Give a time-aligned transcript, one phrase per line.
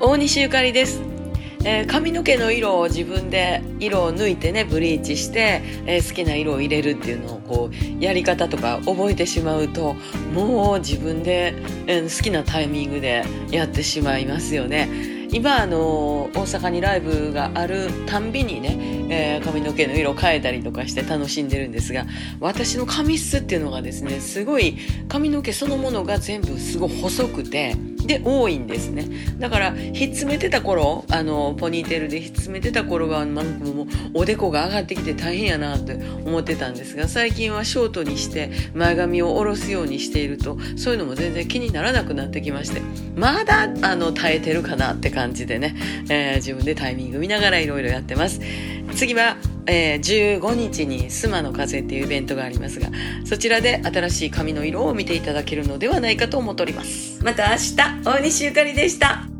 [0.00, 1.00] 大西ゆかりです、
[1.64, 9.94] えー髪の毛の色を自分で色を抜いてねブリーチして、えー好きな色を入れるっていうのをこうやり方とか覚えてしまうと
[10.32, 11.52] もう自分で、
[11.88, 15.18] えー好きなタイミングでやってしまいますよね。
[15.30, 18.78] 今あの大阪にライブがあるたんびにね、
[19.10, 22.06] えー髪の毛の色を変えたりとかして楽しんでるんですが
[22.40, 24.78] 私の髪質っていうのがですねすごい
[25.08, 27.74] 髪の毛そのものが全部すごい細くて
[28.08, 29.06] で多いんですね。
[29.38, 42.80] だからひっつめてた頃あのポニーテールでひっつめてた頃はなんかもうおでこが上がってきて大変やなって思ってたんですが最近はショートにして前髪を下ろすようにしているとそういうのも全然気にならなくなってきまして
[43.14, 45.76] まだあの耐えてるかなって感じでね、
[46.08, 48.40] えー自分でタイミング見ながらいろいろやってます。
[48.94, 49.36] 次は、
[49.68, 52.88] えー15日にスマの風っていうイベントがありますが
[53.24, 57.22] そちらで新しい髪の色を見ていただけるのではないかと思っております。
[57.22, 59.37] また明日大西ゆかりでした。